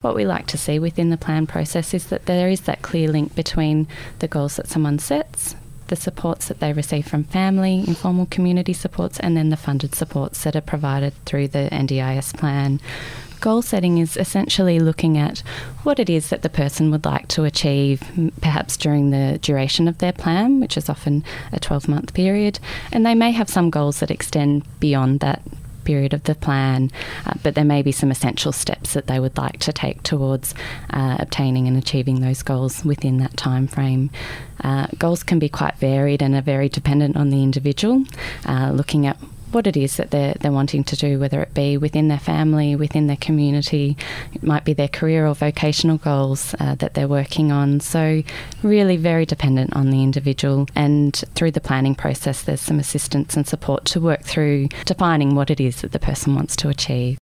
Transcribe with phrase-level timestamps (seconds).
[0.00, 3.08] What we like to see within the plan process is that there is that clear
[3.10, 3.88] link between
[4.20, 5.56] the goals that someone sets,
[5.88, 10.44] the supports that they receive from family, informal community supports, and then the funded supports
[10.44, 12.80] that are provided through the NDIS plan.
[13.40, 15.40] Goal setting is essentially looking at
[15.82, 18.00] what it is that the person would like to achieve,
[18.40, 22.60] perhaps during the duration of their plan, which is often a 12 month period.
[22.92, 25.42] And they may have some goals that extend beyond that
[25.88, 26.90] period of the plan,
[27.24, 30.54] uh, but there may be some essential steps that they would like to take towards
[30.90, 34.10] uh, obtaining and achieving those goals within that time frame.
[34.62, 38.04] Uh, goals can be quite varied and are very dependent on the individual,
[38.44, 39.16] uh, looking at
[39.52, 42.76] what it is that they're, they're wanting to do, whether it be within their family,
[42.76, 43.96] within their community,
[44.34, 47.80] it might be their career or vocational goals uh, that they're working on.
[47.80, 48.22] So,
[48.62, 50.66] really very dependent on the individual.
[50.74, 55.50] And through the planning process, there's some assistance and support to work through defining what
[55.50, 57.16] it is that the person wants to achieve.